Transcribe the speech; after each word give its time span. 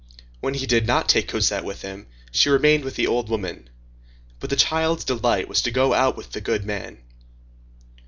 When 0.39 0.55
he 0.55 0.65
did 0.65 0.87
not 0.87 1.07
take 1.07 1.27
Cosette 1.27 1.63
with 1.63 1.83
him, 1.83 2.07
she 2.31 2.49
remained 2.49 2.83
with 2.83 2.95
the 2.95 3.05
old 3.05 3.29
woman; 3.29 3.69
but 4.39 4.49
the 4.49 4.55
child's 4.55 5.05
delight 5.05 5.47
was 5.47 5.61
to 5.61 5.69
go 5.69 5.93
out 5.93 6.17
with 6.17 6.31
the 6.31 6.41
good 6.41 6.65
man. 6.65 7.03